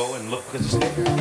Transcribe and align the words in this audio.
go 0.00 0.14
and 0.14 0.30
look 0.30 0.50
because 0.50 0.74
it's. 0.74 1.19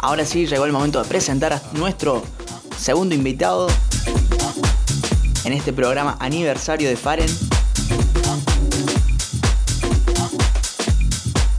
Ahora 0.00 0.24
sí, 0.24 0.46
llegó 0.46 0.64
el 0.64 0.72
momento 0.72 1.00
de 1.00 1.08
presentar 1.08 1.52
a 1.52 1.62
nuestro 1.74 2.24
segundo 2.76 3.14
invitado 3.14 3.68
en 5.48 5.54
este 5.54 5.72
programa 5.72 6.14
aniversario 6.20 6.90
de 6.90 6.96
Faren. 6.96 7.30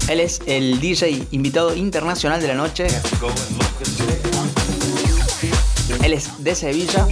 Él 0.08 0.20
es 0.20 0.42
el 0.46 0.80
DJ 0.80 1.26
invitado 1.32 1.76
internacional 1.76 2.40
de 2.40 2.50
la 2.50 2.54
noche. 2.54 2.86
Él 6.04 6.14
es 6.14 6.30
de 6.38 6.54
Sevilla. 6.54 7.08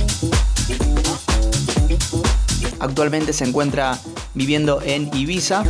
Actualmente 2.80 3.34
se 3.34 3.46
encuentra 3.46 4.00
viviendo 4.36 4.80
en 4.84 5.10
Ibiza. 5.18 5.64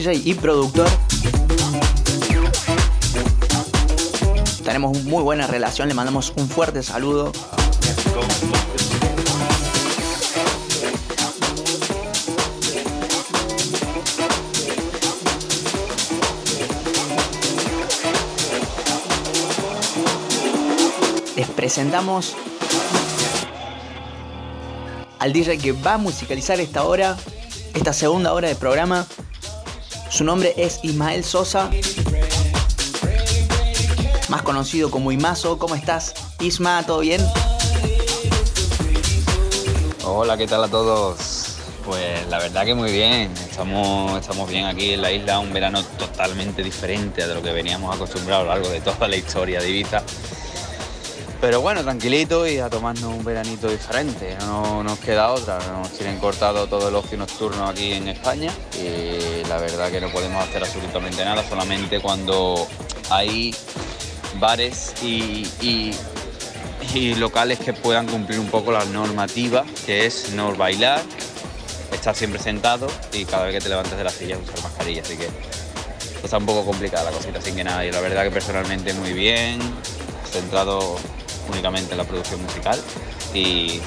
DJ 0.00 0.22
y 0.24 0.32
productor. 0.32 0.88
Tenemos 4.64 5.02
muy 5.04 5.22
buena 5.22 5.46
relación, 5.46 5.88
le 5.88 5.94
mandamos 5.94 6.32
un 6.38 6.48
fuerte 6.48 6.82
saludo. 6.82 7.32
Les 21.36 21.46
presentamos 21.48 22.34
al 25.18 25.34
DJ 25.34 25.58
que 25.58 25.72
va 25.72 25.94
a 25.94 25.98
musicalizar 25.98 26.58
esta 26.58 26.84
hora, 26.84 27.18
esta 27.74 27.92
segunda 27.92 28.32
hora 28.32 28.48
de 28.48 28.54
programa. 28.54 29.06
Su 30.10 30.24
nombre 30.24 30.54
es 30.56 30.80
Ismael 30.82 31.22
Sosa, 31.22 31.70
más 34.28 34.42
conocido 34.42 34.90
como 34.90 35.12
Imazo. 35.12 35.56
¿Cómo 35.56 35.76
estás, 35.76 36.14
Isma? 36.40 36.82
¿Todo 36.84 36.98
bien? 36.98 37.20
Hola, 40.04 40.36
¿qué 40.36 40.48
tal 40.48 40.64
a 40.64 40.68
todos? 40.68 41.56
Pues 41.86 42.26
la 42.28 42.38
verdad 42.38 42.64
que 42.64 42.74
muy 42.74 42.90
bien. 42.90 43.32
estamos, 43.32 44.20
estamos 44.20 44.50
bien 44.50 44.66
aquí 44.66 44.94
en 44.94 45.02
la 45.02 45.12
isla, 45.12 45.38
un 45.38 45.52
verano 45.52 45.82
totalmente 45.96 46.64
diferente 46.64 47.22
a 47.22 47.28
de 47.28 47.34
lo 47.34 47.42
que 47.42 47.52
veníamos 47.52 47.94
acostumbrados 47.94 48.42
a 48.42 48.46
lo 48.46 48.54
largo 48.54 48.68
de 48.68 48.80
toda 48.80 49.06
la 49.06 49.16
historia 49.16 49.60
de 49.60 49.70
Ibiza. 49.70 50.02
Pero 51.40 51.62
bueno, 51.62 51.82
tranquilito 51.82 52.46
y 52.46 52.58
a 52.58 52.68
tomarnos 52.68 53.14
un 53.14 53.24
veranito 53.24 53.68
diferente, 53.68 54.36
no 54.40 54.82
nos 54.82 54.98
queda 54.98 55.32
otra, 55.32 55.58
nos 55.72 55.90
tienen 55.92 56.18
cortado 56.18 56.66
todo 56.66 56.90
el 56.90 56.94
ocio 56.94 57.16
nocturno 57.16 57.66
aquí 57.66 57.92
en 57.92 58.08
España 58.08 58.52
y 58.78 59.48
la 59.48 59.56
verdad 59.56 59.90
que 59.90 60.02
no 60.02 60.10
podemos 60.10 60.46
hacer 60.46 60.62
absolutamente 60.62 61.24
nada, 61.24 61.42
solamente 61.48 61.98
cuando 62.00 62.68
hay 63.08 63.54
bares 64.38 64.92
y, 65.02 65.94
locales 67.16 67.58
que 67.58 67.72
puedan 67.72 68.06
cumplir 68.06 68.38
un 68.38 68.48
poco 68.48 68.70
la 68.70 68.84
normativa, 68.84 69.64
que 69.86 70.04
es 70.04 70.32
no 70.32 70.54
bailar, 70.54 71.00
estar 71.90 72.14
siempre 72.14 72.38
sentado 72.38 72.86
y 73.14 73.24
cada 73.24 73.44
vez 73.44 73.54
que 73.54 73.60
te 73.62 73.70
levantes 73.70 73.96
de 73.96 74.04
la 74.04 74.10
silla 74.10 74.36
usar 74.36 74.62
mascarilla, 74.62 75.00
así 75.00 75.16
que 75.16 75.28
está 76.22 76.36
un 76.36 76.44
poco 76.44 76.66
complicada 76.66 77.10
la 77.10 77.16
cosita, 77.16 77.40
sin 77.40 77.56
que 77.56 77.64
nada, 77.64 77.86
y 77.86 77.90
la 77.90 78.00
verdad 78.00 78.24
que 78.24 78.30
personalmente 78.30 78.92
muy 78.92 79.14
bien, 79.14 79.58
centrado 80.30 80.98
únicamente 81.50 81.92
en 81.92 81.98
la 81.98 82.04
producción 82.04 82.42
musical 82.42 82.78
y 83.34 83.80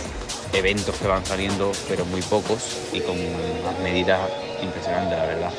eventos 0.53 0.95
que 0.95 1.07
van 1.07 1.25
saliendo, 1.25 1.71
pero 1.87 2.05
muy 2.05 2.21
pocos 2.21 2.89
y 2.93 2.99
con 3.01 3.15
unas 3.17 3.79
medidas 3.81 4.19
impresionantes, 4.61 5.17
la 5.17 5.25
verdad. 5.25 5.51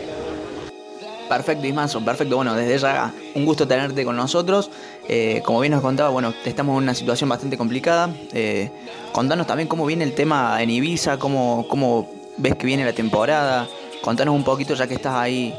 Perfecto, 1.29 1.67
Ismazo, 1.67 2.05
perfecto. 2.05 2.37
Bueno, 2.37 2.55
desde 2.55 2.79
ya 2.79 3.13
un 3.35 3.45
gusto 3.45 3.67
tenerte 3.67 4.05
con 4.05 4.17
nosotros. 4.17 4.71
Eh, 5.09 5.43
como 5.45 5.61
bien 5.61 5.73
nos 5.73 5.81
contaba, 5.81 6.11
bueno, 6.11 6.35
estamos 6.45 6.77
en 6.77 6.83
una 6.85 6.95
situación 6.95 7.29
bastante 7.29 7.57
complicada. 7.57 8.11
Eh, 8.33 8.71
contanos 9.13 9.47
también 9.47 9.69
cómo 9.69 9.87
viene 9.87 10.05
el 10.05 10.15
tema 10.15 10.63
en 10.63 10.71
Ibiza, 10.71 11.19
cómo, 11.19 11.67
cómo 11.69 12.11
ves 12.37 12.55
que 12.57 12.67
viene 12.67 12.85
la 12.85 12.93
temporada. 12.93 13.67
Contanos 14.03 14.35
un 14.35 14.45
poquito, 14.45 14.75
ya 14.75 14.87
que 14.87 14.95
estás 14.95 15.15
ahí 15.15 15.55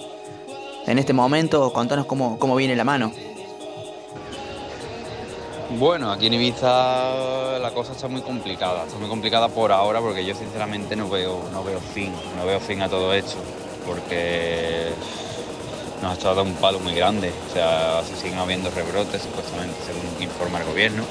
en 0.85 0.99
este 0.99 1.13
momento, 1.13 1.73
contanos 1.73 2.05
cómo, 2.05 2.37
cómo 2.37 2.55
viene 2.55 2.75
la 2.75 2.83
mano. 2.83 3.11
Bueno, 5.71 6.11
aquí 6.11 6.27
en 6.27 6.33
Ibiza 6.35 7.57
la 7.59 7.71
cosa 7.73 7.93
está 7.93 8.07
muy 8.07 8.21
complicada, 8.21 8.83
está 8.85 8.97
muy 8.97 9.09
complicada 9.09 9.49
por 9.49 9.71
ahora 9.71 9.99
porque 9.99 10.23
yo 10.23 10.35
sinceramente 10.35 10.95
no 10.95 11.09
veo, 11.09 11.49
no 11.51 11.63
veo 11.63 11.79
fin, 11.79 12.13
no 12.37 12.45
veo 12.45 12.59
fin 12.59 12.81
a 12.83 12.87
todo 12.87 13.11
esto, 13.13 13.35
porque 13.85 14.89
nos 16.01 16.11
ha 16.11 16.13
estado 16.13 16.43
un 16.43 16.53
palo 16.55 16.79
muy 16.79 16.93
grande, 16.93 17.33
o 17.49 17.53
sea, 17.53 18.03
se 18.03 18.15
siguen 18.15 18.37
habiendo 18.37 18.69
rebrotes 18.69 19.23
supuestamente 19.23 19.75
según 19.85 20.23
informa 20.23 20.59
el 20.59 20.65
gobierno, 20.65 21.03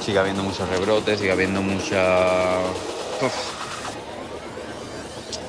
sigue 0.00 0.18
habiendo 0.18 0.42
muchos 0.42 0.68
rebrotes, 0.68 1.18
sigue 1.18 1.32
habiendo 1.32 1.60
mucha 1.60 2.56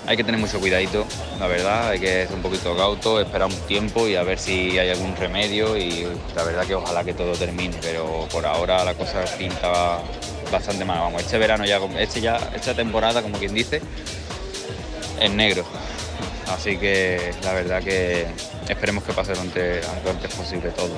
hay 0.09 0.17
que 0.17 0.23
tener 0.23 0.41
mucho 0.41 0.59
cuidadito, 0.59 1.05
la 1.39 1.45
verdad, 1.45 1.89
hay 1.89 1.99
que 1.99 2.25
ser 2.25 2.33
un 2.33 2.41
poquito 2.41 2.75
cauto, 2.75 3.21
esperar 3.21 3.47
un 3.47 3.55
tiempo 3.67 4.07
y 4.07 4.15
a 4.15 4.23
ver 4.23 4.39
si 4.39 4.79
hay 4.79 4.89
algún 4.89 5.15
remedio 5.15 5.77
y 5.77 6.07
la 6.35 6.43
verdad 6.43 6.65
que 6.65 6.73
ojalá 6.73 7.03
que 7.03 7.13
todo 7.13 7.33
termine, 7.33 7.77
pero 7.79 8.27
por 8.31 8.43
ahora 8.43 8.83
la 8.83 8.95
cosa 8.95 9.23
pinta 9.37 9.99
bastante 10.51 10.83
mal. 10.83 10.97
Vamos, 10.97 11.21
este 11.21 11.37
verano 11.37 11.63
ya, 11.63 11.79
este 11.99 12.21
ya, 12.21 12.37
esta 12.55 12.73
temporada, 12.73 13.21
como 13.21 13.37
quien 13.37 13.53
dice, 13.53 13.83
es 15.21 15.31
negro. 15.31 15.63
Así 16.47 16.77
que 16.77 17.31
la 17.43 17.53
verdad 17.53 17.83
que 17.83 18.25
esperemos 18.67 19.03
que 19.03 19.13
pase 19.13 19.35
lo 19.35 19.41
antes, 19.41 19.87
lo 20.03 20.09
antes 20.09 20.33
posible 20.33 20.71
todo. 20.71 20.97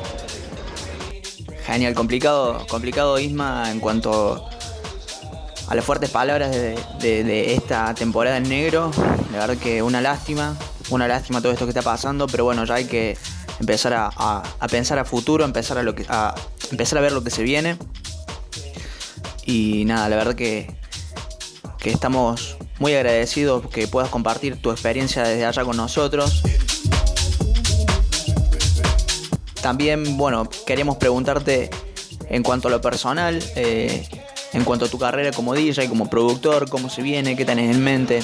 Genial, 1.65 1.93
complicado, 1.95 2.65
complicado 2.69 3.19
Isma 3.19 3.69
en 3.71 3.81
cuanto 3.81 4.47
a 5.71 5.75
las 5.75 5.85
fuertes 5.85 6.09
palabras 6.09 6.51
de, 6.51 7.53
esta 7.53 7.94
temporada 7.95 8.35
en 8.35 8.50
negro. 8.50 8.91
La 9.31 9.39
verdad 9.39 9.56
que 9.56 9.81
una 9.81 10.01
lástima, 10.01 10.57
una 10.89 11.07
lástima 11.07 11.41
todo 11.41 11.53
esto 11.53 11.65
que 11.65 11.69
está 11.69 11.81
pasando, 11.81 12.27
pero 12.27 12.44
bueno, 12.44 12.65
ya 12.65 12.73
hay 12.73 12.83
que 12.83 13.18
empezar 13.57 13.94
a, 13.95 14.44
pensar 14.69 15.00
a 15.00 15.06
futuro, 15.06 15.45
empezar 15.45 15.77
a, 15.77 15.83
lo 15.83 15.95
que, 15.95 16.06
empezar 16.71 16.97
a 16.97 17.01
ver 17.01 17.13
lo 17.13 17.23
que 17.23 17.29
se 17.29 17.44
viene. 17.44 17.77
Y 19.45 19.85
nada, 19.85 20.09
la 20.09 20.18
verdad 20.18 20.35
que, 20.35 20.75
que 21.77 21.89
estamos 21.89 22.57
muy 22.79 22.94
agradecidos 22.94 23.65
que 23.67 23.88
puedas 23.88 24.09
compartir 24.09 24.62
tu 24.62 24.71
experiencia 24.71 25.24
desde 25.24 25.45
allá 25.45 25.63
con 25.63 25.77
nosotros. 25.77 26.44
También, 29.62 30.17
bueno, 30.17 30.50
queríamos 30.67 30.97
preguntarte 30.97 31.69
en 32.27 32.44
cuanto 32.44 32.67
a 32.67 32.71
lo 32.71 32.81
personal, 32.81 33.41
eh, 33.56 34.06
en 34.53 34.63
cuanto 34.63 34.86
a 34.86 34.88
tu 34.88 34.98
carrera 34.98 35.31
como 35.31 35.53
DJ, 35.53 35.88
como 35.89 36.09
productor, 36.09 36.69
cómo 36.69 36.89
se 36.89 37.01
viene, 37.01 37.36
qué 37.36 37.45
tenés 37.45 37.75
en 37.75 37.83
mente. 37.83 38.21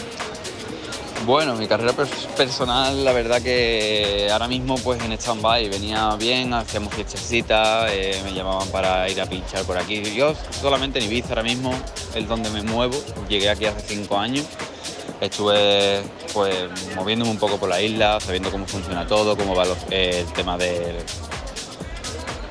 Bueno, 1.26 1.56
mi 1.56 1.68
carrera 1.68 1.92
personal, 2.38 3.04
la 3.04 3.12
verdad 3.12 3.42
que 3.42 4.30
ahora 4.32 4.48
mismo 4.48 4.78
pues 4.78 5.04
en 5.04 5.12
stand-by 5.12 5.68
venía 5.68 6.16
bien, 6.16 6.54
hacíamos 6.54 6.94
fiestecitas, 6.94 7.92
eh, 7.92 8.22
me 8.24 8.34
llamaban 8.34 8.68
para 8.70 9.10
ir 9.10 9.20
a 9.20 9.26
pinchar 9.26 9.66
por 9.66 9.78
aquí. 9.78 10.02
Yo 10.16 10.34
solamente 10.62 11.00
en 11.00 11.06
Ibiza 11.06 11.30
ahora 11.30 11.44
mismo 11.44 11.74
es 12.16 12.28
donde 12.30 12.50
me 12.50 12.62
muevo, 12.62 12.96
llegué 13.28 13.50
aquí 13.50 13.66
hace 13.66 13.96
cinco 13.96 14.18
años, 14.18 14.46
estuve 15.20 16.02
pues 16.34 16.56
moviéndome 16.96 17.32
un 17.32 17.38
poco 17.38 17.58
por 17.58 17.68
la 17.68 17.82
isla, 17.82 18.20
sabiendo 18.22 18.50
cómo 18.50 18.66
funciona 18.66 19.06
todo, 19.06 19.36
cómo 19.36 19.54
va 19.54 19.66
el 19.90 20.26
tema 20.28 20.58
del 20.58 20.96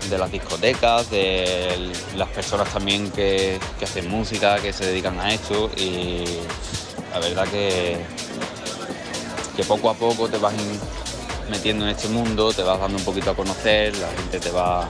de 0.08 0.18
las 0.18 0.30
discotecas, 0.30 1.10
de 1.10 1.90
las 2.16 2.28
personas 2.28 2.72
también 2.72 3.10
que, 3.10 3.58
hacen 3.82 4.08
música, 4.08 4.58
que 4.58 4.72
se 4.72 4.86
dedican 4.86 5.18
a 5.20 5.32
esto 5.32 5.70
y 5.76 6.24
la 7.12 7.18
verdad 7.18 7.46
que, 7.48 7.96
que 9.56 9.64
poco 9.64 9.90
a 9.90 9.94
poco 9.94 10.28
te 10.28 10.38
vas 10.38 10.54
metiendo 11.50 11.84
en 11.84 11.92
este 11.92 12.08
mundo, 12.08 12.52
te 12.52 12.62
vas 12.62 12.80
dando 12.80 12.98
un 12.98 13.04
poquito 13.04 13.30
a 13.30 13.34
conocer, 13.36 13.96
la 13.96 14.08
gente 14.08 14.40
te 14.40 14.50
va, 14.50 14.86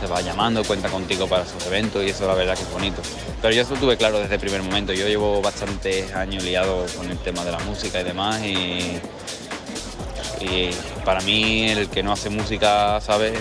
te 0.00 0.06
va 0.06 0.20
llamando, 0.20 0.64
cuenta 0.64 0.88
contigo 0.88 1.26
para 1.26 1.44
sus 1.46 1.64
eventos 1.66 2.04
y 2.04 2.10
eso 2.10 2.26
la 2.26 2.34
verdad 2.34 2.56
que 2.56 2.62
es 2.62 2.72
bonito. 2.72 3.02
Pero 3.40 3.54
yo 3.54 3.62
eso 3.62 3.74
tuve 3.74 3.96
claro 3.96 4.18
desde 4.18 4.34
el 4.34 4.40
primer 4.40 4.62
momento, 4.62 4.92
yo 4.92 5.06
llevo 5.06 5.40
bastantes 5.40 6.12
años 6.14 6.42
liado 6.42 6.86
con 6.96 7.10
el 7.10 7.18
tema 7.18 7.44
de 7.44 7.52
la 7.52 7.58
música 7.60 8.00
y 8.00 8.04
demás 8.04 8.42
y 8.42 9.00
y 10.40 10.70
para 11.04 11.20
mí 11.20 11.68
el 11.68 11.88
que 11.88 12.02
no 12.02 12.12
hace 12.12 12.30
música, 12.30 13.00
¿sabes? 13.00 13.38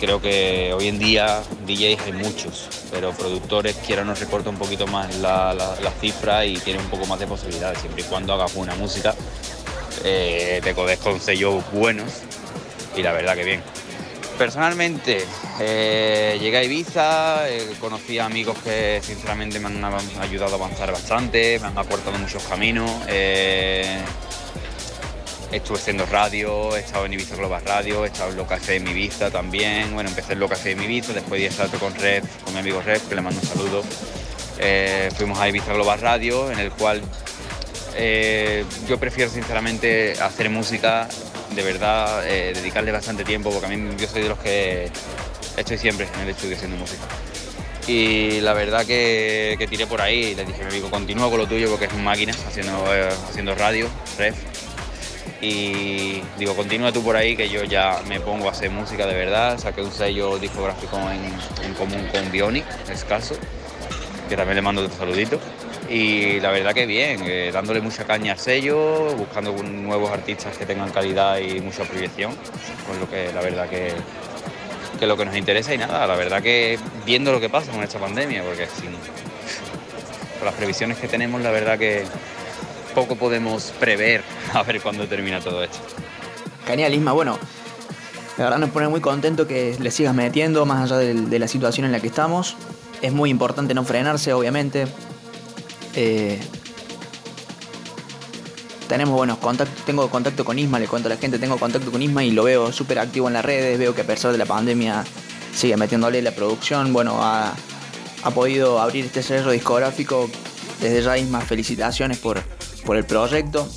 Creo 0.00 0.20
que 0.20 0.72
hoy 0.76 0.88
en 0.88 0.98
día 0.98 1.42
DJs 1.66 2.02
hay 2.06 2.12
muchos, 2.12 2.68
pero 2.90 3.12
productores 3.12 3.76
quiero 3.86 4.04
nos 4.04 4.18
recorta 4.18 4.50
un 4.50 4.56
poquito 4.56 4.86
más 4.86 5.14
la, 5.16 5.76
cifra 6.00 6.44
y 6.44 6.56
tiene 6.56 6.80
un 6.80 6.86
poco 6.86 7.06
más 7.06 7.18
de 7.20 7.26
posibilidades, 7.26 7.78
siempre 7.78 8.02
y 8.02 8.04
cuando 8.04 8.34
hagas 8.34 8.52
buena 8.54 8.74
música, 8.74 9.14
eh, 10.04 10.60
te 10.62 10.74
codes 10.74 10.98
con 10.98 11.20
sellos 11.20 11.64
buenos 11.72 12.10
y 12.96 13.02
la 13.02 13.12
verdad 13.12 13.36
que 13.36 13.44
bien. 13.44 13.62
Personalmente 14.36 15.24
eh, 15.60 16.38
llegué 16.40 16.56
a 16.58 16.64
Ibiza, 16.64 17.48
eh, 17.48 17.74
conocí 17.78 18.18
a 18.18 18.26
amigos 18.26 18.58
que 18.64 19.00
sinceramente 19.02 19.60
me 19.60 19.68
han 19.68 19.84
ayudado 20.20 20.52
a 20.52 20.56
avanzar 20.56 20.90
bastante, 20.90 21.58
me 21.60 21.68
han 21.68 21.78
aportado 21.78 22.18
muchos 22.18 22.42
caminos. 22.42 22.90
Estuve 25.54 25.78
haciendo 25.78 26.04
radio, 26.06 26.76
he 26.76 26.80
estado 26.80 27.06
en 27.06 27.12
Ibiza 27.12 27.36
Global 27.36 27.62
Radio, 27.64 28.04
he 28.04 28.08
estado 28.08 28.30
en 28.30 28.38
Loca 28.38 28.56
FM 28.56 28.90
Ibiza 28.90 29.30
también. 29.30 29.94
Bueno, 29.94 30.10
empecé 30.10 30.32
en 30.32 30.40
Loca 30.40 30.56
FM 30.56 30.84
Ibiza, 30.84 31.12
después 31.12 31.40
di 31.40 31.48
trato 31.48 31.78
con 31.78 31.94
Red, 31.94 32.24
con 32.42 32.54
mi 32.54 32.58
amigo 32.58 32.82
Red, 32.82 33.00
que 33.02 33.14
le 33.14 33.20
mando 33.20 33.40
un 33.40 33.46
saludo. 33.46 33.84
Eh, 34.58 35.10
fuimos 35.16 35.38
a 35.38 35.48
Ibiza 35.48 35.72
Global 35.72 36.00
Radio, 36.00 36.50
en 36.50 36.58
el 36.58 36.72
cual 36.72 37.00
eh, 37.94 38.64
yo 38.88 38.98
prefiero 38.98 39.30
sinceramente 39.30 40.14
hacer 40.20 40.50
música, 40.50 41.06
de 41.54 41.62
verdad, 41.62 42.26
eh, 42.26 42.52
dedicarle 42.52 42.90
bastante 42.90 43.22
tiempo, 43.22 43.52
porque 43.52 43.66
a 43.66 43.68
mí 43.68 43.94
yo 43.96 44.08
soy 44.08 44.22
de 44.22 44.28
los 44.30 44.40
que 44.40 44.90
estoy 45.56 45.78
siempre 45.78 46.08
en 46.16 46.20
el 46.22 46.30
estudio 46.30 46.56
haciendo 46.56 46.76
música. 46.76 47.04
Y 47.86 48.40
la 48.40 48.54
verdad 48.54 48.84
que, 48.84 49.64
tiré 49.70 49.86
por 49.86 50.00
ahí, 50.00 50.34
le 50.34 50.44
dije 50.46 50.62
a 50.62 50.64
mi 50.64 50.70
amigo, 50.72 50.90
continúa 50.90 51.30
con 51.30 51.38
lo 51.38 51.46
tuyo 51.46 51.70
porque 51.70 51.84
es 51.84 51.92
un 51.92 52.02
máquina 52.02 52.34
haciendo, 52.48 52.84
haciendo 53.30 53.54
radio, 53.54 53.86
ref, 54.18 54.34
y 55.40 56.22
digo, 56.38 56.54
continúa 56.54 56.92
tú 56.92 57.02
por 57.02 57.16
ahí 57.16 57.36
que 57.36 57.48
yo 57.48 57.64
ya 57.64 58.00
me 58.08 58.20
pongo 58.20 58.48
a 58.48 58.52
hacer 58.52 58.70
música 58.70 59.06
de 59.06 59.14
verdad. 59.14 59.58
Saqué 59.58 59.82
un 59.82 59.92
sello 59.92 60.38
discográfico 60.38 60.98
en, 61.10 61.74
común 61.74 62.08
con 62.12 62.30
Bionic, 62.30 62.64
escaso, 62.88 63.34
que 64.28 64.36
también 64.36 64.56
le 64.56 64.62
mando 64.62 64.82
otro 64.82 64.96
saludito. 64.96 65.38
Y 65.88 66.40
la 66.40 66.50
verdad 66.50 66.72
que 66.72 66.86
bien, 66.86 67.20
eh, 67.24 67.50
dándole 67.52 67.80
mucha 67.80 68.04
caña 68.04 68.32
al 68.32 68.38
sello, 68.38 69.14
buscando 69.16 69.52
nuevos 69.62 70.10
artistas 70.10 70.56
que 70.56 70.64
tengan 70.64 70.90
calidad 70.90 71.38
y 71.38 71.60
mucha 71.60 71.84
proyección, 71.84 72.34
con 72.86 72.98
lo 72.98 73.10
que 73.10 73.30
la 73.32 73.42
verdad 73.42 73.68
que, 73.68 73.92
que 74.98 75.06
lo 75.06 75.16
que 75.16 75.26
nos 75.26 75.36
interesa 75.36 75.74
y 75.74 75.78
nada, 75.78 76.06
la 76.06 76.16
verdad 76.16 76.42
que 76.42 76.78
viendo 77.04 77.32
lo 77.32 77.40
que 77.40 77.50
pasa 77.50 77.70
con 77.70 77.82
esta 77.82 77.98
pandemia, 77.98 78.42
porque 78.44 78.66
sin, 78.66 78.92
con 80.38 80.46
las 80.46 80.54
previsiones 80.54 80.96
que 80.96 81.06
tenemos, 81.06 81.42
la 81.42 81.50
verdad 81.50 81.78
que 81.78 82.04
poco 82.94 83.16
podemos 83.16 83.72
prever 83.78 84.22
a 84.52 84.62
ver 84.62 84.80
cuándo 84.80 85.06
termina 85.06 85.40
todo 85.40 85.62
esto. 85.62 85.78
Genial, 86.66 86.94
Isma. 86.94 87.12
Bueno, 87.12 87.38
la 88.38 88.44
verdad 88.44 88.58
nos 88.58 88.70
pone 88.70 88.88
muy 88.88 89.00
contento 89.00 89.46
que 89.46 89.76
le 89.78 89.90
sigas 89.90 90.14
metiendo 90.14 90.64
más 90.66 90.90
allá 90.90 90.98
de, 90.98 91.38
la 91.38 91.48
situación 91.48 91.86
en 91.86 91.92
la 91.92 92.00
que 92.00 92.08
estamos. 92.08 92.56
Es 93.02 93.12
muy 93.12 93.30
importante 93.30 93.74
no 93.74 93.84
frenarse, 93.84 94.32
obviamente. 94.32 94.86
Eh, 95.94 96.40
tenemos 98.88 99.14
buenos 99.14 99.38
contactos, 99.38 99.84
tengo 99.84 100.08
contacto 100.10 100.44
con 100.44 100.58
Isma, 100.58 100.78
le 100.78 100.86
cuento 100.86 101.08
a 101.08 101.10
la 101.10 101.16
gente, 101.16 101.38
tengo 101.38 101.58
contacto 101.58 101.90
con 101.90 102.02
Isma 102.02 102.24
y 102.24 102.30
lo 102.30 102.44
veo 102.44 102.72
súper 102.72 102.98
activo 102.98 103.28
en 103.28 103.34
las 103.34 103.44
redes, 103.44 103.78
veo 103.78 103.94
que 103.94 104.02
a 104.02 104.06
pesar 104.06 104.32
de 104.32 104.38
la 104.38 104.46
pandemia 104.46 105.04
sigue 105.54 105.76
metiéndole 105.76 106.20
la 106.20 106.32
producción, 106.32 106.92
bueno, 106.92 107.18
ha, 107.20 107.54
podido 108.34 108.80
abrir 108.80 109.04
este 109.04 109.22
sello 109.22 109.50
discográfico. 109.50 110.30
Desde 110.80 111.02
ya 111.02 111.16
Isma, 111.16 111.40
felicitaciones 111.40 112.18
por, 112.18 112.42
por 112.84 112.96
el 112.96 113.04
proyecto. 113.04 113.68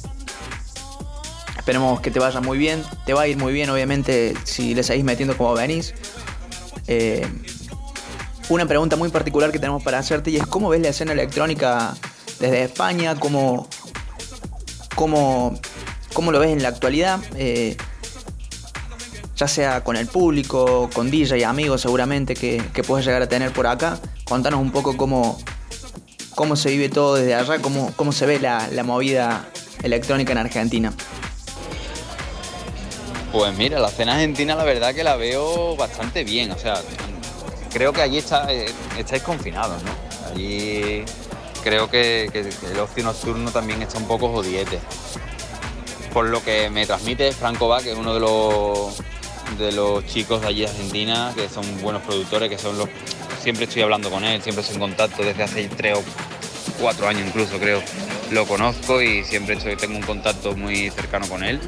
Esperemos 1.58 2.00
que 2.00 2.12
te 2.12 2.20
vaya 2.20 2.40
muy 2.40 2.58
bien, 2.58 2.84
te 3.06 3.14
va 3.14 3.24
a 3.24 3.28
ir 3.28 3.38
muy 3.38 3.52
bien 3.52 3.70
obviamente 3.70 4.36
si 4.46 4.74
le 4.74 4.84
seguís 4.84 5.04
metiendo 5.04 5.36
como 5.36 5.54
venís. 5.54 5.94
Eh, 6.88 7.28
una 8.50 8.66
pregunta 8.66 8.96
muy 8.96 9.10
particular 9.10 9.52
que 9.52 9.60
tenemos 9.60 9.84
para 9.84 10.00
hacerte 10.00 10.32
y 10.32 10.38
es 10.38 10.48
cómo 10.48 10.70
ves 10.70 10.82
la 10.82 10.90
escena 10.90 11.12
electrónica 11.12 11.96
desde 12.40 12.64
España, 12.64 13.16
cómo, 13.20 13.68
cómo, 14.96 15.60
cómo 16.14 16.32
lo 16.32 16.40
ves 16.40 16.52
en 16.52 16.64
la 16.64 16.70
actualidad, 16.70 17.20
eh, 17.36 17.76
ya 19.36 19.48
sea 19.48 19.84
con 19.84 19.98
el 19.98 20.08
público, 20.08 20.90
con 20.94 21.12
DJ 21.12 21.40
y 21.40 21.44
amigos 21.44 21.82
seguramente 21.82 22.36
que, 22.36 22.64
puedes 22.88 23.06
llegar 23.06 23.22
a 23.22 23.28
tener 23.28 23.52
por 23.52 23.68
acá. 23.68 24.00
Contanos 24.24 24.62
un 24.62 24.72
poco 24.72 24.96
cómo, 24.96 25.38
cómo 26.38 26.56
se 26.56 26.70
vive 26.70 26.88
todo 26.88 27.16
desde 27.16 27.34
allá, 27.34 27.60
cómo, 27.64 27.92
cómo 27.96 28.12
se 28.12 28.28
ve 28.28 28.40
la, 28.40 28.68
la 28.72 28.84
movida 28.84 29.50
electrónica 29.82 30.34
en 30.34 30.38
Argentina. 30.38 30.94
Pues 33.32 33.58
mira, 33.58 33.80
la 33.80 33.88
escena 33.88 34.14
argentina 34.14 34.54
la 34.54 34.64
verdad 34.64 34.94
que 34.94 35.04
la 35.04 35.16
veo 35.16 35.76
bastante 35.76 36.24
bien, 36.24 36.52
o 36.52 36.60
sea, 36.60 36.80
creo 37.74 37.92
que 37.92 38.04
allí 38.04 38.20
está, 38.20 38.54
eh, 38.54 38.68
estáis 39.00 39.24
confinados, 39.24 39.82
¿no? 39.82 39.90
Allí 40.32 41.04
creo 41.64 41.90
que, 41.90 42.26
el 42.26 42.80
ocio 42.80 43.04
nocturno 43.04 43.50
también 43.50 43.82
está 43.82 43.98
un 43.98 44.08
poco 44.08 44.32
jodiete. 44.32 44.78
Por 46.14 46.28
lo 46.28 46.44
que 46.44 46.70
me 46.70 46.86
transmite 46.86 47.32
Franco 47.32 47.68
Va, 47.68 47.82
que 47.82 47.94
es 47.94 47.98
uno 47.98 48.14
de 48.14 48.20
los, 48.20 49.02
de 49.58 49.72
los 49.72 50.06
chicos 50.06 50.42
de 50.42 50.50
allí 50.50 50.66
Argentina, 50.66 51.34
que 51.36 51.50
son 51.50 51.82
buenos 51.82 52.04
productores, 52.04 52.48
que 52.48 52.60
son 52.60 52.78
los. 52.78 52.88
Siempre 53.48 53.64
estoy 53.64 53.82
hablando 53.82 54.12
con 54.12 54.26
él, 54.26 54.42
siempre 54.42 54.60
estoy 54.60 54.76
en 54.76 54.82
contacto 54.82 55.24
desde 55.24 55.42
hace 55.42 55.70
tres 55.70 55.98
o 55.98 56.04
cuatro 56.82 57.08
años 57.08 57.28
incluso, 57.28 57.58
creo. 57.58 57.82
Lo 58.30 58.46
conozco 58.46 59.02
y 59.02 59.24
siempre 59.24 59.56
tengo 59.78 59.96
un 59.96 60.04
contacto 60.04 60.54
muy 60.54 60.90
cercano 60.90 61.30
con 61.30 61.46
él 61.46 61.62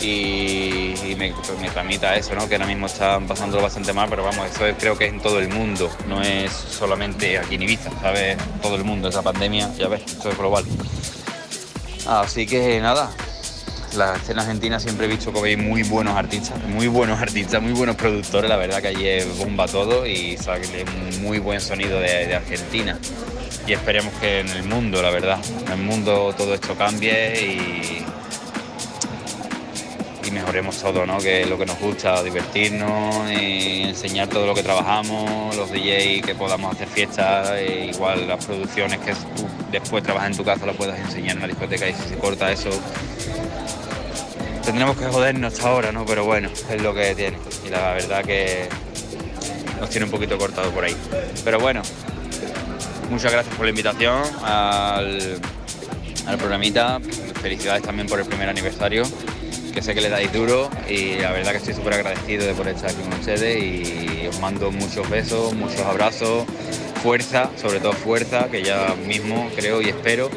y, 0.00 0.94
me, 1.18 1.34
me, 1.60 1.68
tramita 1.68 2.16
eso, 2.16 2.34
¿no? 2.34 2.48
que 2.48 2.54
ahora 2.54 2.66
mismo 2.66 2.86
están 2.86 3.26
pasando 3.26 3.60
bastante 3.60 3.92
mal, 3.92 4.08
pero 4.08 4.24
vamos, 4.24 4.48
eso 4.50 4.74
creo 4.78 4.96
que 4.96 5.04
es 5.04 5.12
en 5.12 5.20
todo 5.20 5.38
el 5.38 5.50
mundo, 5.50 5.90
no 6.08 6.22
es 6.22 6.50
solamente 6.50 7.36
aquí 7.36 7.56
en 7.56 7.62
Ibiza, 7.64 7.90
¿sabes? 8.00 8.38
Todo 8.62 8.76
el 8.76 8.84
mundo, 8.84 9.10
esa 9.10 9.20
pandemia, 9.20 9.70
ya 9.76 9.88
ves, 9.88 10.04
eso 10.06 10.30
es 10.30 10.38
global. 10.38 10.64
Así 12.06 12.46
que 12.46 12.80
nada, 12.80 13.10
la 13.96 14.16
escena 14.16 14.42
argentina 14.42 14.78
siempre 14.78 15.06
he 15.06 15.08
visto 15.08 15.32
que 15.32 15.40
hay 15.40 15.56
muy 15.56 15.82
buenos 15.82 16.16
artistas, 16.16 16.62
muy 16.64 16.88
buenos 16.88 17.20
artistas, 17.20 17.62
muy 17.62 17.72
buenos 17.72 17.96
productores, 17.96 18.48
la 18.48 18.56
verdad 18.56 18.80
que 18.80 18.88
allí 18.88 19.06
es 19.06 19.38
bomba 19.38 19.66
todo 19.66 20.06
y 20.06 20.36
sale 20.36 20.84
muy 21.20 21.38
buen 21.38 21.60
sonido 21.60 22.00
de, 22.00 22.34
Argentina 22.34 22.98
y 23.66 23.72
esperemos 23.72 24.12
que 24.14 24.40
en 24.40 24.48
el 24.48 24.62
mundo, 24.64 25.02
la 25.02 25.10
verdad, 25.10 25.38
en 25.66 25.72
el 25.72 25.78
mundo 25.78 26.34
todo 26.36 26.54
esto 26.54 26.74
cambie 26.74 27.42
y 27.42 28.04
mejoremos 30.30 30.76
todo, 30.80 31.06
¿no? 31.06 31.18
que 31.18 31.42
es 31.42 31.48
lo 31.48 31.58
que 31.58 31.66
nos 31.66 31.78
gusta, 31.78 32.22
divertirnos 32.22 33.30
y 33.30 33.82
enseñar 33.82 34.28
todo 34.28 34.46
lo 34.46 34.54
que 34.54 34.62
trabajamos, 34.62 35.56
los 35.56 35.70
DJs 35.70 36.24
que 36.24 36.34
podamos 36.34 36.74
hacer 36.74 36.88
fiestas, 36.88 37.50
e 37.52 37.86
igual 37.86 38.28
las 38.28 38.44
producciones 38.44 38.98
que 39.00 39.12
después 39.70 40.02
trabajas 40.02 40.30
en 40.30 40.36
tu 40.36 40.44
casa 40.44 40.66
las 40.66 40.76
puedas 40.76 40.98
enseñar 40.98 41.36
en 41.36 41.42
la 41.42 41.48
discoteca 41.48 41.88
y 41.88 41.94
si 41.94 42.08
se 42.08 42.16
corta 42.16 42.50
eso 42.52 42.70
tendremos 44.68 44.98
que 44.98 45.06
jodernos 45.06 45.54
hasta 45.54 45.66
ahora, 45.66 45.92
¿no? 45.92 46.04
Pero 46.04 46.26
bueno, 46.26 46.50
es 46.50 46.82
lo 46.82 46.92
que 46.92 47.14
tiene. 47.14 47.38
Y 47.66 47.70
la 47.70 47.94
verdad 47.94 48.22
que 48.22 48.68
nos 49.80 49.88
tiene 49.88 50.04
un 50.04 50.10
poquito 50.10 50.36
cortado 50.36 50.70
por 50.72 50.84
ahí. 50.84 50.94
Pero 51.42 51.58
bueno, 51.58 51.80
muchas 53.08 53.32
gracias 53.32 53.54
por 53.56 53.64
la 53.64 53.70
invitación 53.70 54.22
al, 54.42 55.40
al 56.26 56.36
programita. 56.36 57.00
Felicidades 57.40 57.82
también 57.82 58.06
por 58.08 58.20
el 58.20 58.26
primer 58.26 58.50
aniversario 58.50 59.04
que 59.72 59.80
sé 59.80 59.94
que 59.94 60.02
le 60.02 60.10
dais 60.10 60.30
duro 60.32 60.68
y 60.86 61.14
la 61.14 61.32
verdad 61.32 61.52
que 61.52 61.58
estoy 61.58 61.72
súper 61.72 61.94
agradecido 61.94 62.44
de 62.44 62.52
poder 62.52 62.74
estar 62.74 62.90
aquí 62.90 63.00
con 63.00 63.12
ustedes 63.14 63.62
y 63.62 64.26
os 64.26 64.38
mando 64.40 64.70
muchos 64.70 65.08
besos, 65.08 65.54
muchos 65.54 65.80
abrazos, 65.80 66.44
fuerza, 67.02 67.48
sobre 67.56 67.80
todo 67.80 67.92
fuerza, 67.92 68.48
que 68.50 68.62
ya 68.62 68.94
mismo 69.06 69.48
creo 69.56 69.80
y 69.80 69.88
espero 69.88 70.30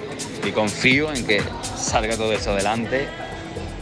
y 0.45 0.51
confío 0.51 1.11
en 1.11 1.25
que 1.25 1.41
salga 1.75 2.15
todo 2.15 2.31
eso 2.31 2.51
adelante. 2.51 3.07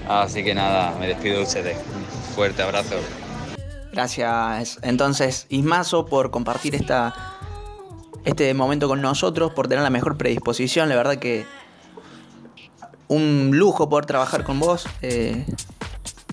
Así 0.09 0.43
que 0.43 0.55
nada, 0.55 0.95
me 0.99 1.07
despido 1.07 1.37
de 1.37 1.43
ustedes. 1.43 1.77
Un 1.77 2.33
fuerte 2.35 2.63
abrazo. 2.63 2.95
Gracias 3.91 4.79
entonces 4.81 5.45
Ismazo 5.49 6.05
por 6.05 6.31
compartir 6.31 6.73
esta, 6.73 7.13
este 8.25 8.53
momento 8.55 8.87
con 8.87 9.01
nosotros, 9.01 9.53
por 9.53 9.67
tener 9.67 9.83
la 9.83 9.91
mejor 9.91 10.17
predisposición. 10.17 10.89
La 10.89 10.95
verdad 10.95 11.17
que 11.17 11.45
un 13.07 13.51
lujo 13.53 13.87
poder 13.87 14.07
trabajar 14.07 14.43
con 14.43 14.59
vos, 14.59 14.87
eh, 15.03 15.45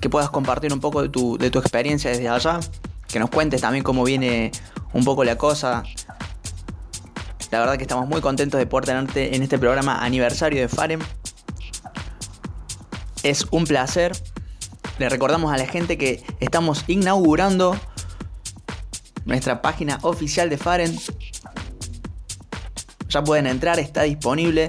que 0.00 0.08
puedas 0.08 0.30
compartir 0.30 0.72
un 0.72 0.80
poco 0.80 1.02
de 1.02 1.10
tu, 1.10 1.36
de 1.36 1.50
tu 1.50 1.58
experiencia 1.58 2.10
desde 2.10 2.30
allá, 2.30 2.60
que 3.08 3.18
nos 3.18 3.28
cuentes 3.28 3.60
también 3.60 3.84
cómo 3.84 4.04
viene 4.04 4.52
un 4.94 5.04
poco 5.04 5.22
la 5.22 5.36
cosa. 5.36 5.82
La 7.50 7.60
verdad 7.60 7.76
que 7.76 7.82
estamos 7.82 8.08
muy 8.08 8.22
contentos 8.22 8.58
de 8.58 8.66
poder 8.66 8.86
tenerte 8.86 9.36
en 9.36 9.42
este 9.42 9.58
programa 9.58 10.02
aniversario 10.02 10.62
de 10.62 10.68
Farem. 10.68 11.00
Es 13.26 13.46
un 13.50 13.64
placer. 13.64 14.16
Le 15.00 15.08
recordamos 15.08 15.52
a 15.52 15.56
la 15.56 15.66
gente 15.66 15.98
que 15.98 16.22
estamos 16.38 16.84
inaugurando 16.86 17.76
nuestra 19.24 19.60
página 19.60 19.98
oficial 20.02 20.48
de 20.48 20.56
Faren. 20.56 20.96
Ya 23.08 23.24
pueden 23.24 23.48
entrar, 23.48 23.80
está 23.80 24.02
disponible 24.02 24.68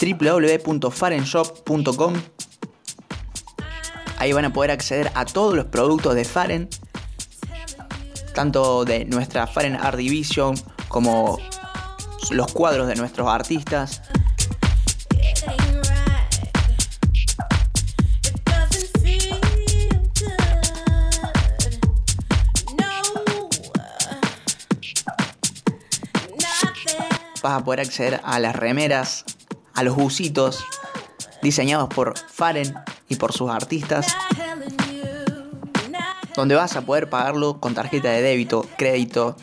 www.farenshop.com. 0.00 2.14
Ahí 4.16 4.32
van 4.32 4.46
a 4.46 4.54
poder 4.54 4.70
acceder 4.70 5.12
a 5.14 5.26
todos 5.26 5.54
los 5.54 5.66
productos 5.66 6.14
de 6.14 6.24
Faren, 6.24 6.70
tanto 8.34 8.86
de 8.86 9.04
nuestra 9.04 9.46
Faren 9.46 9.76
Art 9.76 9.98
Division 9.98 10.54
como 10.88 11.38
los 12.30 12.50
cuadros 12.54 12.88
de 12.88 12.94
nuestros 12.94 13.28
artistas. 13.28 14.00
Vas 27.48 27.62
a 27.62 27.64
poder 27.64 27.80
acceder 27.80 28.20
a 28.24 28.38
las 28.40 28.54
remeras, 28.54 29.24
a 29.72 29.82
los 29.82 29.96
busitos 29.96 30.66
diseñados 31.40 31.88
por 31.88 32.12
Faren 32.18 32.74
y 33.08 33.16
por 33.16 33.32
sus 33.32 33.48
artistas, 33.48 34.06
donde 36.36 36.54
vas 36.56 36.76
a 36.76 36.82
poder 36.82 37.08
pagarlo 37.08 37.58
con 37.58 37.72
tarjeta 37.72 38.10
de 38.10 38.20
débito, 38.20 38.66
crédito, 38.76 39.34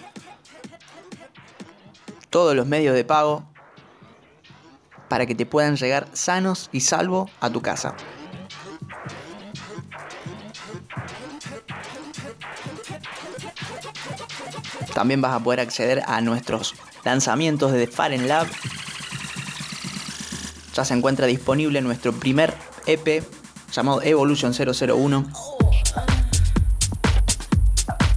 todos 2.29 2.55
los 2.55 2.67
medios 2.67 2.93
de 2.93 3.03
pago 3.03 3.43
para 5.09 5.25
que 5.25 5.33
te 5.33 5.47
puedan 5.47 5.75
llegar 5.75 6.07
sanos 6.13 6.69
y 6.71 6.81
salvo 6.81 7.27
a 7.39 7.49
tu 7.49 7.63
casa. 7.63 7.95
También 14.93 15.21
vas 15.21 15.33
a 15.33 15.39
poder 15.39 15.59
acceder 15.59 16.03
a 16.05 16.21
nuestros 16.21 16.75
lanzamientos 17.05 17.71
de 17.71 17.87
Faren 17.87 18.27
Lab 18.27 18.47
ya 20.73 20.83
se 20.83 20.93
encuentra 20.93 21.25
disponible 21.27 21.81
nuestro 21.81 22.11
primer 22.11 22.53
EP 22.85 23.23
llamado 23.71 24.01
Evolution 24.01 24.53
001. 24.53 25.25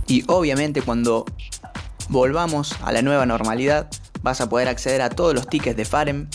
Y 0.08 0.24
obviamente 0.26 0.82
cuando 0.82 1.24
volvamos 2.08 2.74
a 2.82 2.90
la 2.90 3.02
nueva 3.02 3.26
normalidad 3.26 3.88
vas 4.22 4.40
a 4.40 4.48
poder 4.48 4.68
acceder 4.68 5.02
a 5.02 5.10
todos 5.10 5.34
los 5.34 5.46
tickets 5.46 5.76
de 5.76 5.84
Farem, 5.84 6.28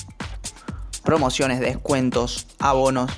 promociones, 1.03 1.60
descuentos, 1.60 2.48
abonos 2.60 3.12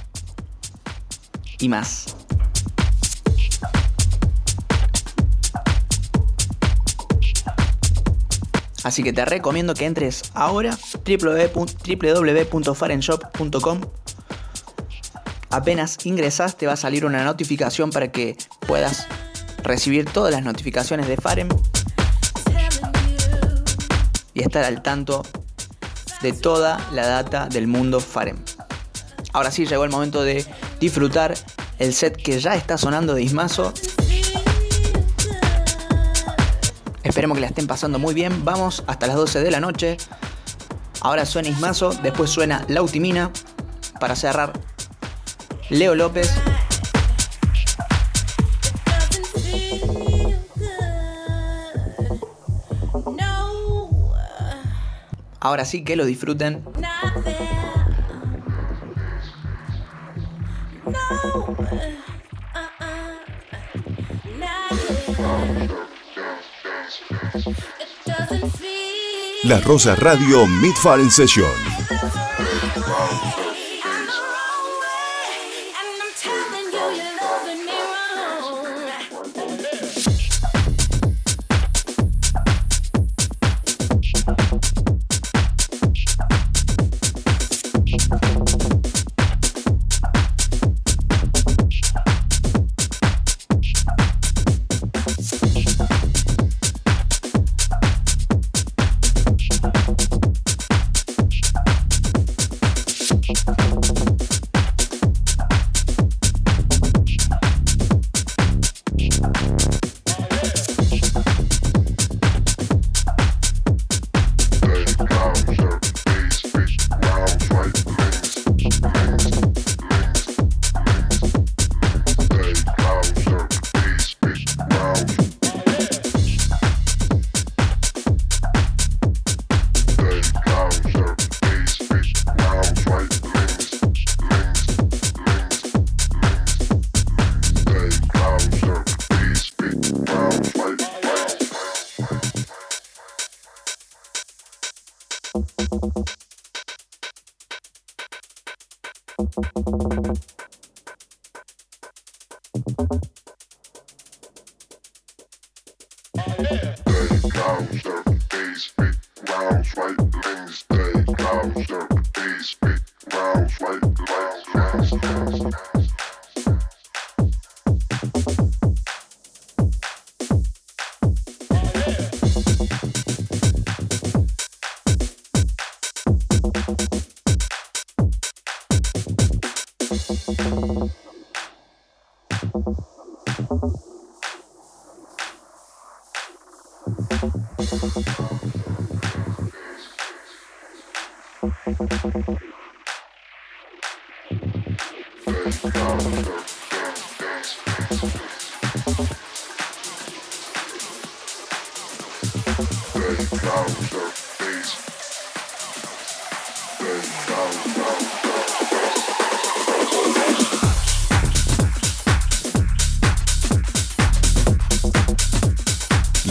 y 1.60 1.70
más. 1.70 2.25
Así 8.86 9.01
que 9.01 9.13
te 9.13 9.25
recomiendo 9.25 9.74
que 9.74 9.88
entres 9.88 10.22
ahora 10.36 10.77
www.farenshop.com. 10.94 13.82
Apenas 15.50 16.06
ingresas 16.06 16.56
te 16.56 16.68
va 16.68 16.74
a 16.74 16.77
salir 16.77 17.04
una 17.04 17.24
notificación 17.24 17.89
para 17.89 18.12
que 18.12 18.38
puedas 18.68 19.08
recibir 19.63 20.06
todas 20.06 20.32
las 20.32 20.44
notificaciones 20.44 21.08
de 21.08 21.18
Faren 21.18 21.50
y 24.36 24.44
estar 24.44 24.63
al 24.63 24.84
tanto 24.84 25.24
de 26.22 26.34
toda 26.34 26.77
la 26.92 27.08
data 27.08 27.48
del 27.48 27.65
mundo 27.65 28.00
Faren. 28.00 28.38
Ahora 29.34 29.50
sí 29.50 29.65
llegó 29.65 29.84
el 29.84 29.89
momento 29.89 30.24
de 30.24 30.46
disfrutar 30.80 31.34
el 31.80 31.92
set 31.92 32.22
que 32.22 32.39
ya 32.39 32.54
está 32.54 32.77
sonando 32.77 33.15
de 33.15 33.24
Ismazo. 33.24 33.74
Esperemos 37.25 37.38
que 37.38 37.41
la 37.41 37.48
estén 37.48 37.65
pasando 37.65 37.98
muy 37.98 38.13
bien. 38.13 38.46
Vamos 38.46 38.84
hasta 38.86 39.08
las 39.08 39.15
12 39.15 39.41
de 39.41 39.50
la 39.50 39.60
noche. 39.60 39.98
Ahora 41.01 41.25
suena 41.25 41.50
Ismazo, 41.50 41.89
después 42.03 42.29
suena 42.29 42.63
Lautimina. 42.67 43.32
Para 44.00 44.15
cerrar, 44.15 44.53
Leo 45.72 45.96
López. 45.96 46.32
Ahora 55.39 55.65
sí 55.65 55.84
que 55.84 55.96
lo 55.96 56.05
disfruten. 56.05 56.63
La 69.48 69.60
Rosa 69.60 69.94
Radio 69.94 70.48
Mid-Fire 70.48 71.12
Session. 71.12 71.85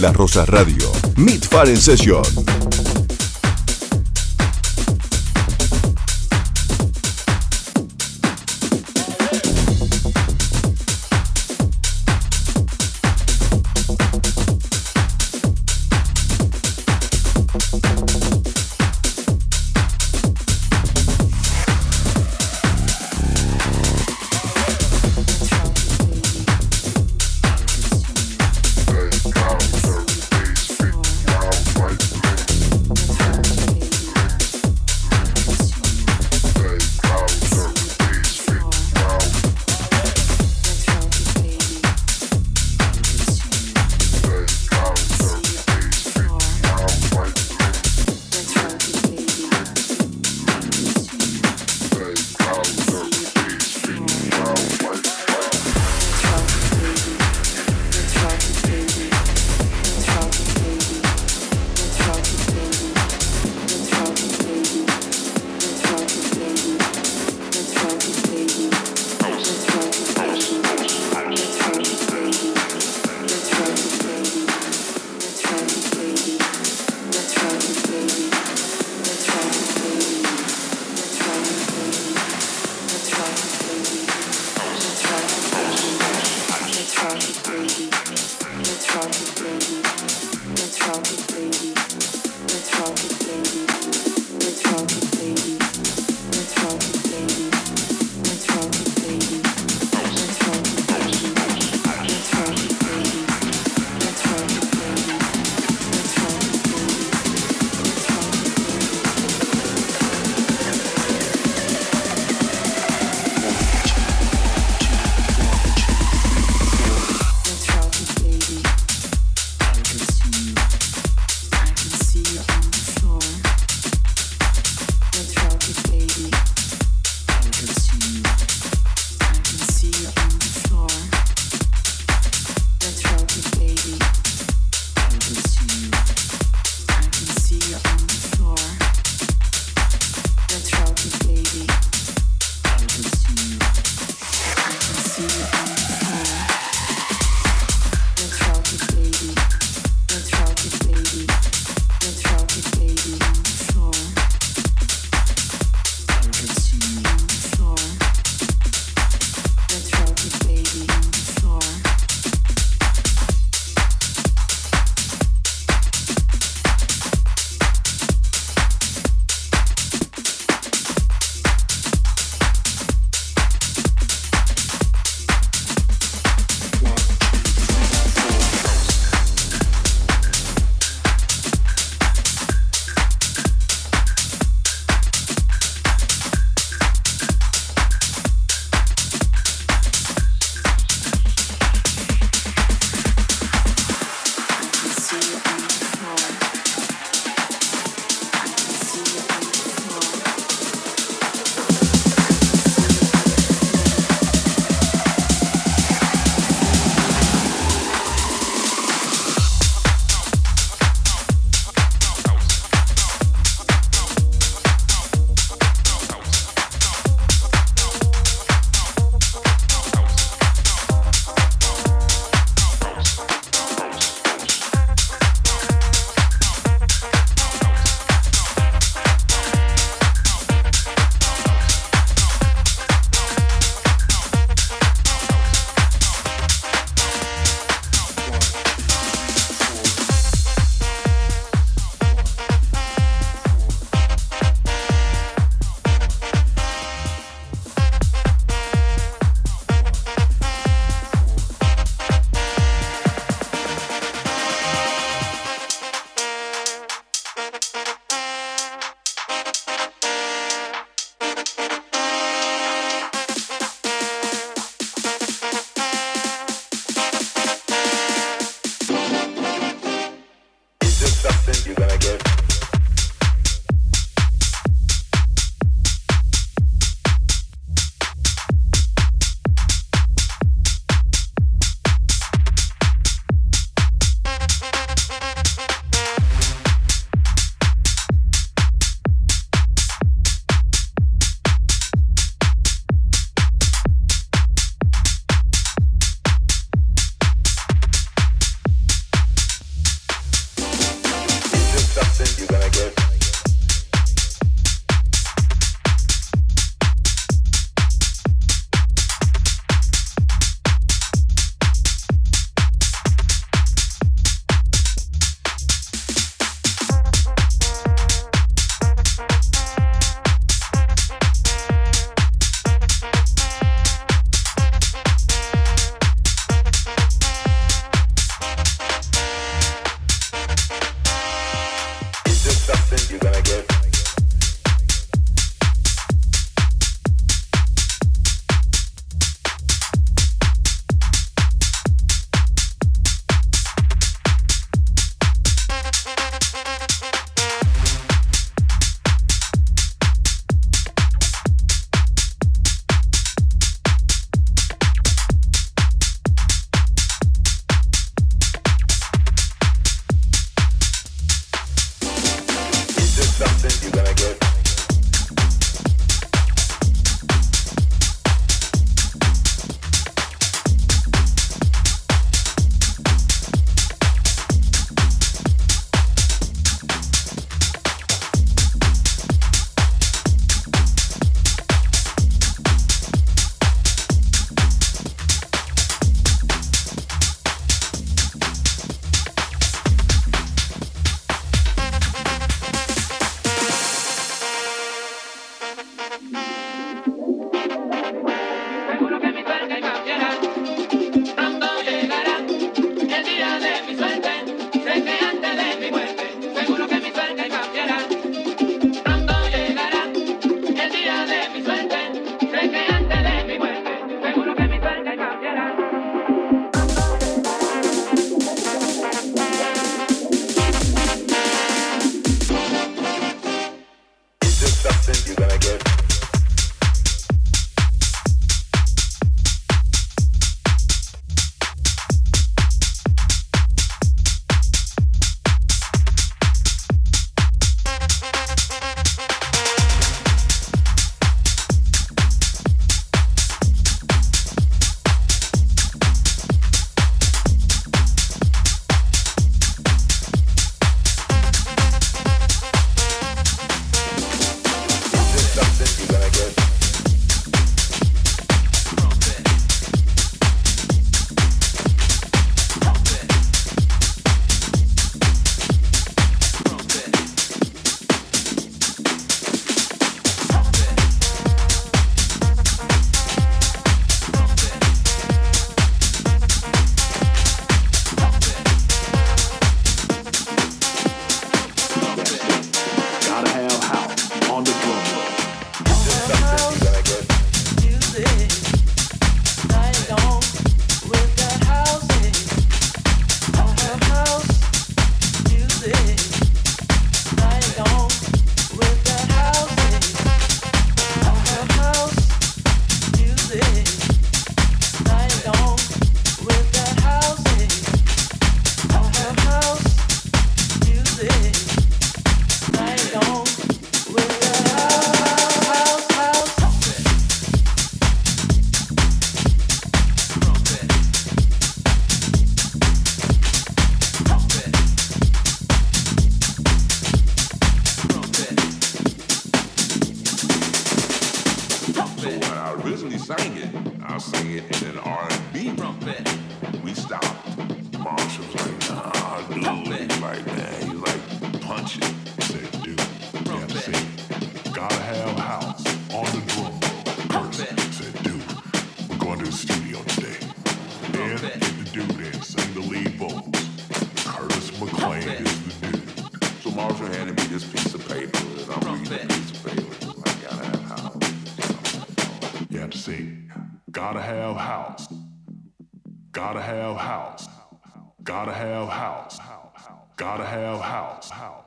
La 0.05 0.13
Rosa 0.13 0.45
Radio. 0.45 0.91
Meet 1.17 1.47
Fire 1.47 1.75
Session. 1.79 2.84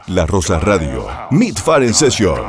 La 0.07 0.25
Rosa 0.25 0.59
Radio. 0.59 1.07
Meet 1.31 1.59
Fire 1.59 1.93
Session. 1.93 2.39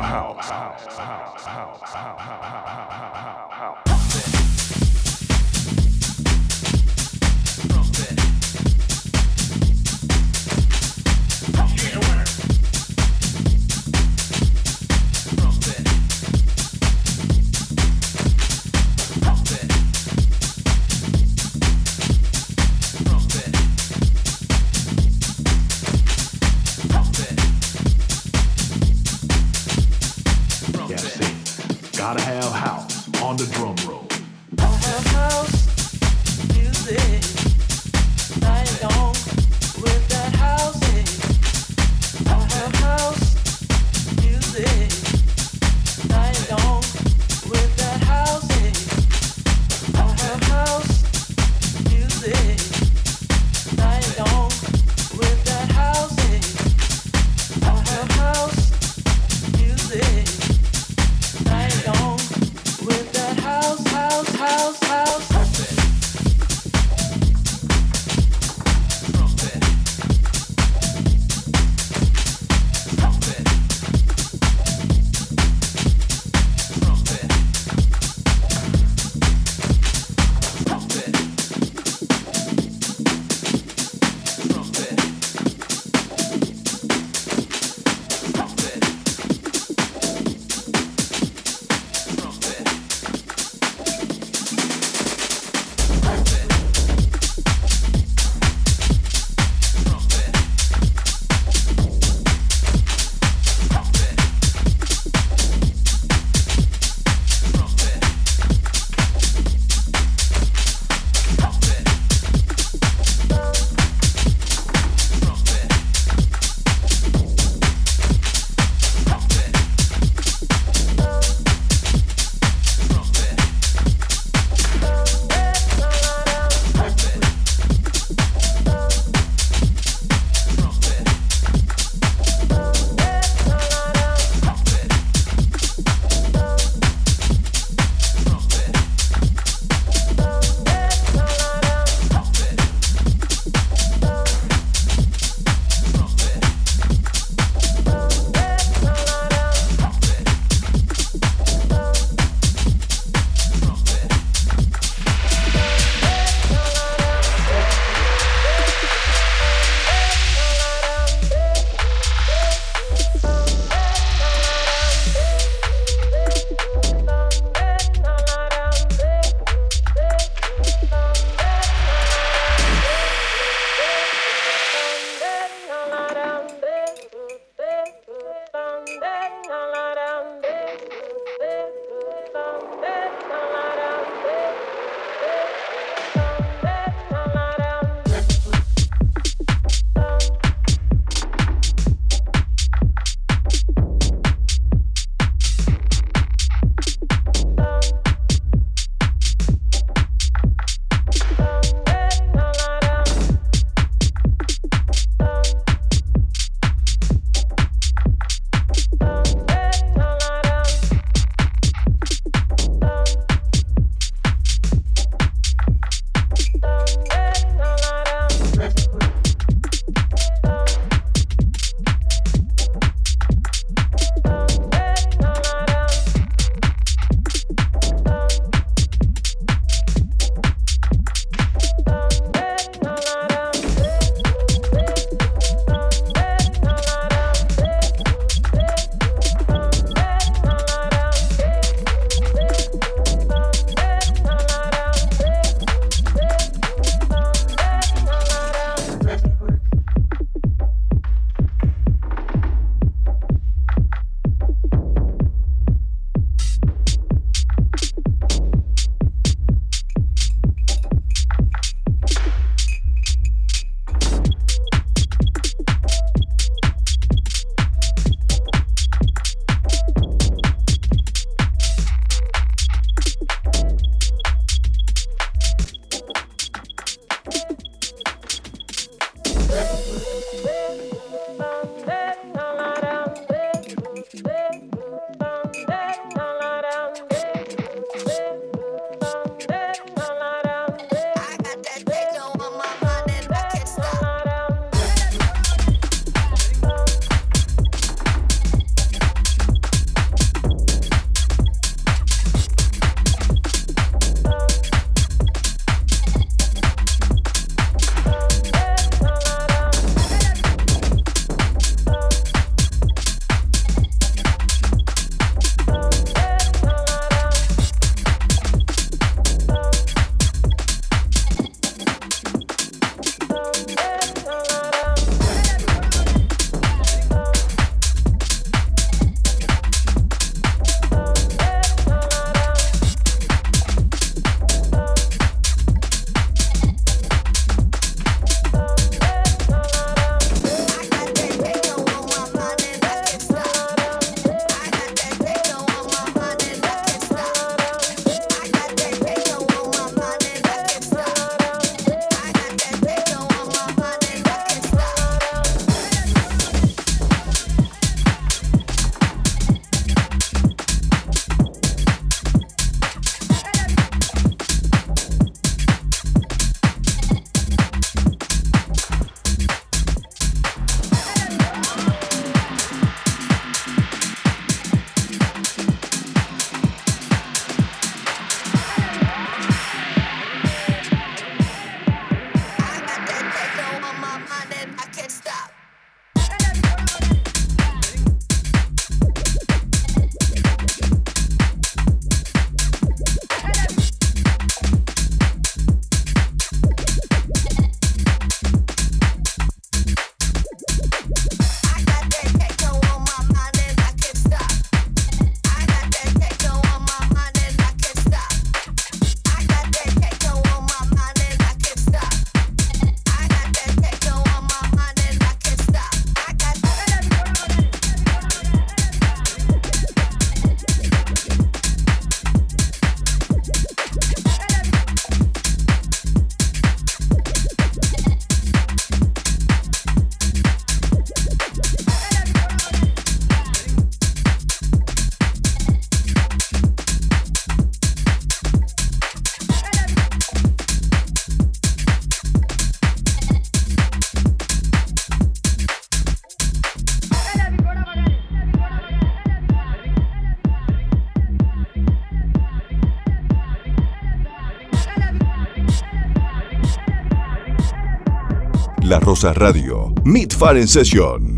La 458.89 458.99
Rosa 458.99 459.34
Radio, 459.34 459.93
Meet 460.05 460.32
Fire 460.32 460.66
Session. 460.66 461.38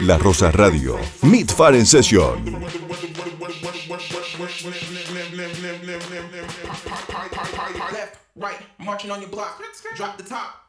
La 0.00 0.16
Rosa 0.18 0.50
Radio, 0.50 0.98
Meet 1.22 1.52
Fire 1.52 1.84
Session. 1.84 2.44
Left, 7.92 8.18
right, 8.36 8.58
marching 8.78 9.10
on 9.10 9.20
your 9.20 9.30
block. 9.30 9.62
Drop 9.96 10.16
the 10.16 10.22
top, 10.24 10.68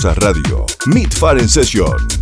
Radio. 0.00 0.64
Meet 0.86 1.12
Fire 1.12 1.46
Session. 1.46 2.21